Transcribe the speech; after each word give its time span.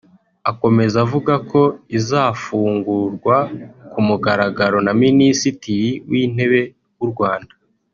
Akomeza 0.51 0.97
avuga 1.05 1.33
ko 1.51 1.61
izafungurwa 1.97 3.37
ku 3.91 3.99
mugaragaro 4.07 4.77
na 4.85 4.93
Minisitiri 5.01 5.89
w’Intebe 6.09 6.61
w’u 6.99 7.07
Rwanda 7.13 7.53